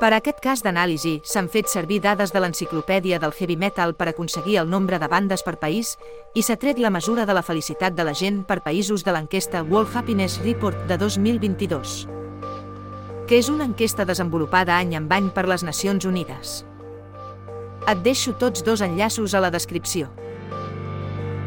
[0.00, 4.08] Per a aquest cas d'anàlisi, s'han fet servir dades de l'enciclopèdia del heavy metal per
[4.10, 5.92] aconseguir el nombre de bandes per país
[6.34, 9.62] i s'ha tret la mesura de la felicitat de la gent per països de l'enquesta
[9.62, 12.08] World Happiness Report de 2022,
[13.28, 16.64] que és una enquesta desenvolupada any en any per les Nacions Unides.
[17.86, 20.10] Et deixo tots dos enllaços a la descripció.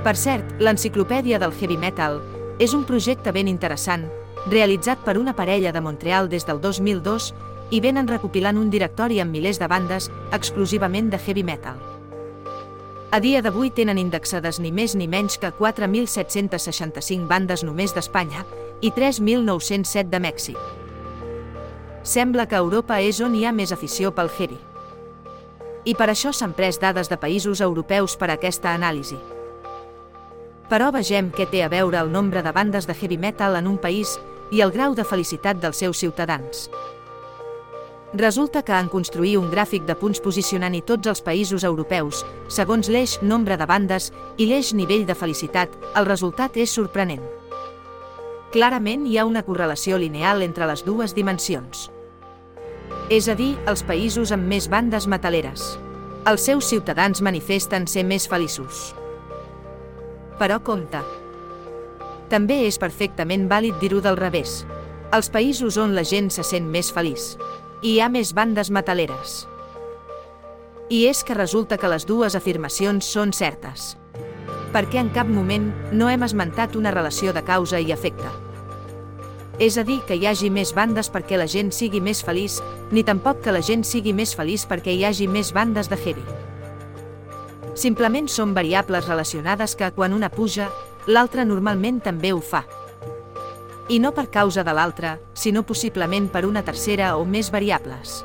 [0.00, 2.22] Per cert, l'enciclopèdia del heavy metal
[2.58, 4.08] és un projecte ben interessant,
[4.48, 7.34] realitzat per una parella de Montreal des del 2002
[7.70, 11.78] i venen recopilant un directori amb milers de bandes exclusivament de heavy metal.
[13.10, 18.44] A dia d'avui tenen indexades ni més ni menys que 4.765 bandes només d'Espanya
[18.80, 20.58] i 3.907 de Mèxic.
[22.02, 24.58] Sembla que Europa és on hi ha més afició pel heavy.
[25.84, 29.18] I per això s'han pres dades de països europeus per a aquesta anàlisi.
[30.70, 33.78] Però vegem què té a veure el nombre de bandes de heavy metal en un
[33.78, 34.20] país
[34.54, 36.68] i el grau de felicitat dels seus ciutadans.
[38.12, 43.20] Resulta que en construir un gràfic de punts posicionant-hi tots els països europeus, segons l'eix
[43.22, 47.22] nombre de bandes i l'eix nivell de felicitat, el resultat és sorprenent.
[48.50, 51.86] Clarament hi ha una correlació lineal entre les dues dimensions.
[53.14, 55.76] És a dir, els països amb més bandes metaleres.
[56.26, 58.90] Els seus ciutadans manifesten ser més feliços.
[60.42, 60.98] Però compte.
[62.30, 64.64] També és perfectament vàlid dir-ho del revés.
[65.14, 67.36] Els països on la gent se sent més feliç,
[67.82, 69.46] hi ha més bandes metaleres.
[70.92, 73.94] I és que resulta que les dues afirmacions són certes.
[74.74, 78.28] Perquè en cap moment no hem esmentat una relació de causa i efecte.
[79.60, 82.58] És a dir, que hi hagi més bandes perquè la gent sigui més feliç,
[82.92, 86.24] ni tampoc que la gent sigui més feliç perquè hi hagi més bandes de heavy.
[87.80, 90.68] Simplement són variables relacionades que, quan una puja,
[91.08, 92.66] l'altra normalment també ho fa
[93.90, 98.20] i no per causa de l'altra, sinó possiblement per una tercera o més variables.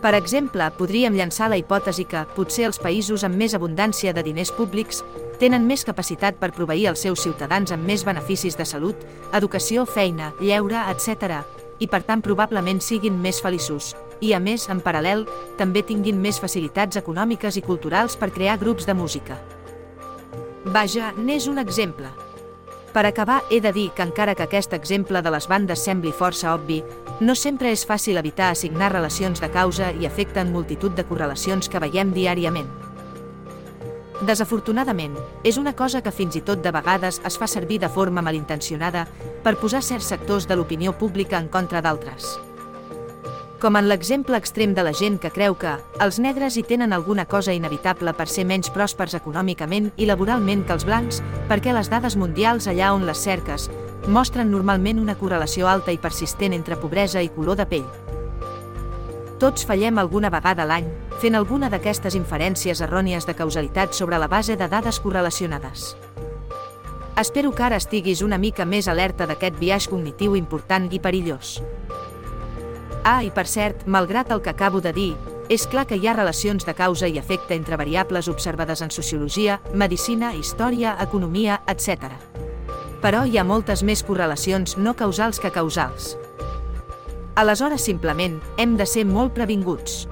[0.00, 4.52] Per exemple, podríem llançar la hipòtesi que, potser els països amb més abundància de diners
[4.52, 5.02] públics
[5.40, 8.96] tenen més capacitat per proveir els seus ciutadans amb més beneficis de salut,
[9.32, 11.44] educació, feina, lleure, etc.,
[11.82, 13.92] i per tant probablement siguin més feliços,
[14.24, 15.26] i a més, en paral·lel,
[15.58, 19.40] també tinguin més facilitats econòmiques i culturals per crear grups de música.
[20.64, 22.08] Vaja, n'és un exemple.
[22.94, 26.52] Per acabar, he de dir que encara que aquest exemple de les bandes sembli força
[26.54, 26.78] obvi,
[27.18, 31.68] no sempre és fàcil evitar assignar relacions de causa i efecte en multitud de correlacions
[31.68, 32.70] que veiem diàriament.
[34.22, 38.22] Desafortunadament, és una cosa que fins i tot de vegades es fa servir de forma
[38.22, 39.08] malintencionada
[39.42, 42.36] per posar certs sectors de l'opinió pública en contra d'altres
[43.64, 45.70] com en l'exemple extrem de la gent que creu que
[46.04, 50.74] els negres hi tenen alguna cosa inevitable per ser menys pròspers econòmicament i laboralment que
[50.76, 53.70] els blancs, perquè les dades mundials allà on les cerques
[54.04, 57.88] mostren normalment una correlació alta i persistent entre pobresa i color de pell.
[59.40, 60.92] Tots fallem alguna vegada l'any,
[61.24, 65.94] fent alguna d'aquestes inferències errònies de causalitat sobre la base de dades correlacionades.
[67.16, 71.62] Espero que ara estiguis una mica més alerta d'aquest viatge cognitiu important i perillós.
[73.04, 75.10] Ah, i per cert, malgrat el que acabo de dir,
[75.52, 79.60] és clar que hi ha relacions de causa i efecte entre variables observades en sociologia,
[79.74, 82.08] medicina, història, economia, etc.
[83.04, 86.14] Però hi ha moltes més correlacions no causals que causals.
[87.36, 90.06] Aleshores, simplement, hem de ser molt previnguts.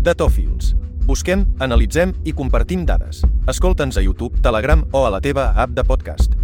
[0.00, 0.76] Datòfils.
[1.08, 3.24] Busquem, analitzem i compartim dades.
[3.50, 6.39] Escolta'ns a YouTube, Telegram o a la teva app de podcast.